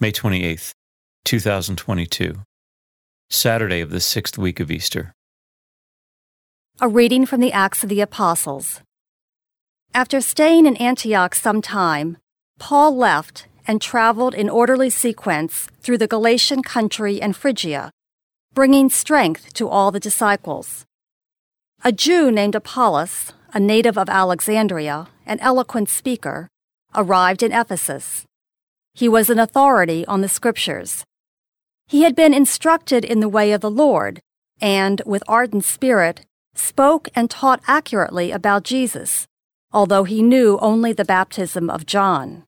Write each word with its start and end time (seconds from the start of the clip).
May 0.00 0.12
28th, 0.12 0.74
2022, 1.24 2.36
Saturday 3.30 3.80
of 3.80 3.90
the 3.90 3.98
sixth 3.98 4.38
week 4.38 4.60
of 4.60 4.70
Easter. 4.70 5.12
A 6.80 6.88
reading 6.88 7.26
from 7.26 7.40
the 7.40 7.52
Acts 7.52 7.82
of 7.82 7.88
the 7.88 8.00
Apostles. 8.00 8.80
After 9.92 10.20
staying 10.20 10.66
in 10.66 10.76
Antioch 10.76 11.34
some 11.34 11.60
time, 11.60 12.16
Paul 12.60 12.96
left 12.96 13.48
and 13.66 13.82
traveled 13.82 14.34
in 14.34 14.48
orderly 14.48 14.88
sequence 14.88 15.66
through 15.80 15.98
the 15.98 16.06
Galatian 16.06 16.62
country 16.62 17.20
and 17.20 17.34
Phrygia, 17.34 17.90
bringing 18.54 18.90
strength 18.90 19.52
to 19.54 19.68
all 19.68 19.90
the 19.90 19.98
disciples. 19.98 20.84
A 21.82 21.90
Jew 21.90 22.30
named 22.30 22.54
Apollos, 22.54 23.32
a 23.52 23.58
native 23.58 23.98
of 23.98 24.08
Alexandria, 24.08 25.08
an 25.26 25.40
eloquent 25.40 25.88
speaker, 25.88 26.46
arrived 26.94 27.42
in 27.42 27.50
Ephesus. 27.50 28.27
He 28.94 29.08
was 29.08 29.30
an 29.30 29.38
authority 29.38 30.04
on 30.06 30.20
the 30.20 30.28
Scriptures. 30.28 31.04
He 31.86 32.02
had 32.02 32.14
been 32.14 32.34
instructed 32.34 33.04
in 33.04 33.20
the 33.20 33.28
way 33.28 33.52
of 33.52 33.60
the 33.60 33.70
Lord, 33.70 34.20
and, 34.60 35.00
with 35.06 35.22
ardent 35.26 35.64
spirit, 35.64 36.26
spoke 36.54 37.08
and 37.14 37.30
taught 37.30 37.62
accurately 37.66 38.30
about 38.30 38.64
Jesus, 38.64 39.26
although 39.72 40.04
he 40.04 40.22
knew 40.22 40.58
only 40.60 40.92
the 40.92 41.04
baptism 41.04 41.70
of 41.70 41.86
John. 41.86 42.44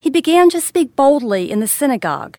He 0.00 0.10
began 0.10 0.50
to 0.50 0.60
speak 0.60 0.94
boldly 0.94 1.50
in 1.50 1.60
the 1.60 1.66
synagogue, 1.66 2.36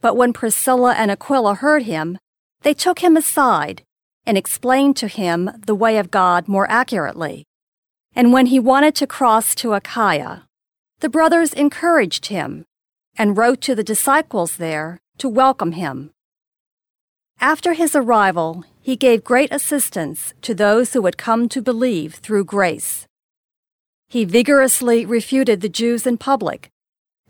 but 0.00 0.16
when 0.16 0.32
Priscilla 0.32 0.94
and 0.94 1.10
Aquila 1.10 1.56
heard 1.56 1.82
him, 1.82 2.18
they 2.62 2.72
took 2.74 3.00
him 3.00 3.16
aside 3.16 3.82
and 4.24 4.38
explained 4.38 4.96
to 4.96 5.08
him 5.08 5.50
the 5.66 5.74
way 5.74 5.98
of 5.98 6.10
God 6.10 6.48
more 6.48 6.68
accurately. 6.70 7.44
And 8.14 8.32
when 8.32 8.46
he 8.46 8.58
wanted 8.58 8.94
to 8.96 9.06
cross 9.06 9.54
to 9.56 9.74
Achaia, 9.74 10.45
the 11.00 11.08
brothers 11.08 11.52
encouraged 11.52 12.26
him 12.26 12.64
and 13.18 13.36
wrote 13.36 13.60
to 13.62 13.74
the 13.74 13.84
disciples 13.84 14.56
there 14.56 14.98
to 15.18 15.28
welcome 15.28 15.72
him. 15.72 16.10
After 17.40 17.74
his 17.74 17.94
arrival, 17.94 18.64
he 18.80 18.96
gave 18.96 19.22
great 19.24 19.52
assistance 19.52 20.32
to 20.40 20.54
those 20.54 20.92
who 20.92 21.04
had 21.04 21.18
come 21.18 21.48
to 21.50 21.60
believe 21.60 22.14
through 22.14 22.44
grace. 22.44 23.06
He 24.08 24.24
vigorously 24.24 25.04
refuted 25.04 25.60
the 25.60 25.68
Jews 25.68 26.06
in 26.06 26.16
public, 26.16 26.70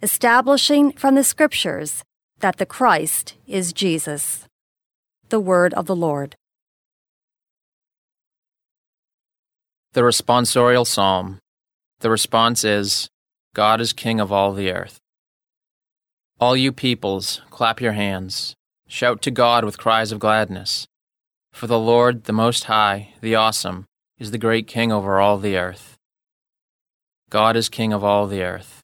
establishing 0.02 0.92
from 0.92 1.14
the 1.14 1.24
Scriptures 1.24 2.04
that 2.38 2.58
the 2.58 2.66
Christ 2.66 3.34
is 3.46 3.72
Jesus. 3.72 4.46
The 5.28 5.40
Word 5.40 5.74
of 5.74 5.86
the 5.86 5.96
Lord. 5.96 6.36
The 9.92 10.02
responsorial 10.02 10.86
psalm. 10.86 11.40
The 12.00 12.10
response 12.10 12.62
is 12.62 13.08
God 13.56 13.80
is 13.80 13.94
King 13.94 14.20
of 14.20 14.30
all 14.30 14.52
the 14.52 14.70
earth. 14.70 15.00
All 16.38 16.54
you 16.54 16.72
peoples, 16.72 17.40
clap 17.48 17.80
your 17.80 17.92
hands. 17.92 18.54
Shout 18.86 19.22
to 19.22 19.30
God 19.30 19.64
with 19.64 19.78
cries 19.78 20.12
of 20.12 20.18
gladness. 20.18 20.86
For 21.54 21.66
the 21.66 21.78
Lord, 21.78 22.24
the 22.24 22.34
Most 22.34 22.64
High, 22.64 23.14
the 23.22 23.34
Awesome, 23.34 23.86
is 24.18 24.30
the 24.30 24.36
great 24.36 24.66
King 24.66 24.92
over 24.92 25.20
all 25.20 25.38
the 25.38 25.56
earth. 25.56 25.96
God 27.30 27.56
is 27.56 27.70
King 27.70 27.94
of 27.94 28.04
all 28.04 28.26
the 28.26 28.42
earth. 28.42 28.82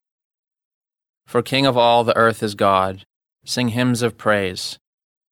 For 1.27 1.43
King 1.43 1.67
of 1.67 1.77
all 1.77 2.03
the 2.03 2.17
earth 2.17 2.43
is 2.43 2.55
God. 2.55 3.05
Sing 3.45 3.69
hymns 3.69 4.01
of 4.01 4.17
praise. 4.17 4.79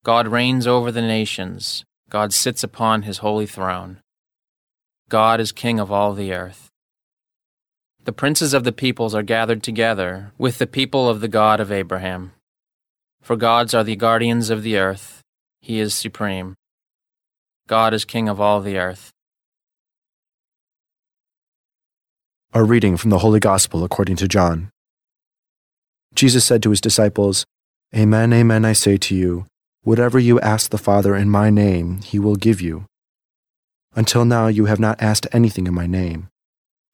God 0.04 0.28
reigns 0.28 0.66
over 0.66 0.92
the 0.92 1.00
nations. 1.00 1.82
God 2.10 2.34
sits 2.34 2.62
upon 2.62 3.04
his 3.04 3.18
holy 3.24 3.46
throne. 3.46 4.02
God 5.08 5.40
is 5.40 5.50
King 5.50 5.80
of 5.80 5.90
all 5.90 6.12
the 6.12 6.30
earth. 6.30 6.69
The 8.10 8.14
princes 8.14 8.54
of 8.54 8.64
the 8.64 8.72
peoples 8.72 9.14
are 9.14 9.22
gathered 9.22 9.62
together 9.62 10.32
with 10.36 10.58
the 10.58 10.66
people 10.66 11.08
of 11.08 11.20
the 11.20 11.28
God 11.28 11.60
of 11.60 11.70
Abraham. 11.70 12.32
For 13.22 13.36
God's 13.36 13.72
are 13.72 13.84
the 13.84 13.94
guardians 13.94 14.50
of 14.50 14.64
the 14.64 14.78
earth, 14.78 15.22
he 15.60 15.78
is 15.78 15.94
supreme. 15.94 16.56
God 17.68 17.94
is 17.94 18.04
king 18.04 18.28
of 18.28 18.40
all 18.40 18.60
the 18.60 18.78
earth. 18.78 19.12
A 22.52 22.64
reading 22.64 22.96
from 22.96 23.10
the 23.10 23.18
Holy 23.18 23.38
Gospel 23.38 23.84
according 23.84 24.16
to 24.16 24.26
John. 24.26 24.70
Jesus 26.12 26.44
said 26.44 26.64
to 26.64 26.70
his 26.70 26.80
disciples, 26.80 27.44
Amen, 27.94 28.32
amen, 28.32 28.64
I 28.64 28.72
say 28.72 28.96
to 28.96 29.14
you, 29.14 29.46
whatever 29.82 30.18
you 30.18 30.40
ask 30.40 30.72
the 30.72 30.78
Father 30.78 31.14
in 31.14 31.30
my 31.30 31.48
name, 31.48 32.00
he 32.02 32.18
will 32.18 32.34
give 32.34 32.60
you. 32.60 32.86
Until 33.94 34.24
now 34.24 34.48
you 34.48 34.64
have 34.64 34.80
not 34.80 35.00
asked 35.00 35.28
anything 35.30 35.68
in 35.68 35.74
my 35.74 35.86
name. 35.86 36.26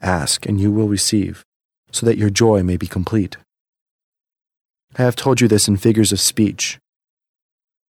Ask, 0.00 0.46
and 0.46 0.60
you 0.60 0.70
will 0.70 0.88
receive, 0.88 1.44
so 1.90 2.04
that 2.06 2.18
your 2.18 2.30
joy 2.30 2.62
may 2.62 2.76
be 2.76 2.86
complete. 2.86 3.36
I 4.98 5.02
have 5.02 5.16
told 5.16 5.40
you 5.40 5.48
this 5.48 5.68
in 5.68 5.76
figures 5.76 6.12
of 6.12 6.20
speech. 6.20 6.78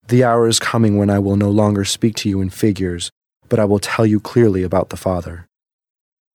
The 0.08 0.24
hour 0.24 0.46
is 0.46 0.58
coming 0.58 0.98
when 0.98 1.08
I 1.08 1.18
will 1.18 1.36
no 1.36 1.50
longer 1.50 1.84
speak 1.84 2.14
to 2.16 2.28
you 2.28 2.40
in 2.40 2.50
figures, 2.50 3.10
but 3.48 3.58
I 3.58 3.64
will 3.64 3.78
tell 3.78 4.04
you 4.04 4.20
clearly 4.20 4.62
about 4.62 4.90
the 4.90 4.96
Father. 4.96 5.46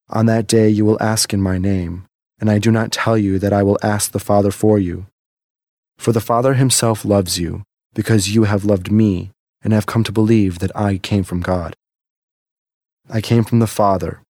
On 0.08 0.26
that 0.26 0.48
day 0.48 0.68
you 0.68 0.84
will 0.84 1.00
ask 1.00 1.32
in 1.32 1.40
my 1.40 1.56
name, 1.56 2.06
and 2.40 2.50
I 2.50 2.58
do 2.58 2.72
not 2.72 2.90
tell 2.90 3.16
you 3.16 3.38
that 3.38 3.52
I 3.52 3.62
will 3.62 3.78
ask 3.82 4.10
the 4.10 4.18
Father 4.18 4.50
for 4.50 4.78
you. 4.78 5.06
For 5.98 6.12
the 6.12 6.20
Father 6.20 6.54
himself 6.54 7.04
loves 7.04 7.38
you, 7.38 7.62
because 7.94 8.34
you 8.34 8.44
have 8.44 8.64
loved 8.64 8.90
me, 8.90 9.30
and 9.62 9.72
have 9.72 9.86
come 9.86 10.02
to 10.04 10.12
believe 10.12 10.58
that 10.58 10.74
I 10.76 10.98
came 10.98 11.22
from 11.22 11.40
God. 11.40 11.76
I 13.08 13.20
came 13.20 13.44
from 13.44 13.60
the 13.60 13.66
Father 13.66 14.22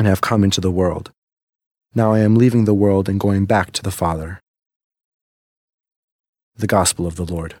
and 0.00 0.08
have 0.08 0.22
come 0.22 0.42
into 0.42 0.62
the 0.62 0.70
world. 0.70 1.12
Now 1.94 2.14
I 2.14 2.20
am 2.20 2.36
leaving 2.36 2.64
the 2.64 2.72
world 2.72 3.06
and 3.06 3.20
going 3.20 3.44
back 3.44 3.70
to 3.72 3.82
the 3.82 3.90
Father. 3.90 4.40
The 6.56 6.66
Gospel 6.66 7.06
of 7.06 7.16
the 7.16 7.26
Lord. 7.26 7.56